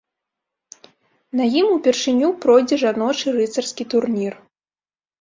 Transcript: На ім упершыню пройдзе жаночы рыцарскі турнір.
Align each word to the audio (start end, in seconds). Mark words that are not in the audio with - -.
На 1.41 1.51
ім 1.61 1.67
упершыню 1.77 2.33
пройдзе 2.47 2.75
жаночы 2.87 3.39
рыцарскі 3.39 3.83
турнір. 3.97 4.33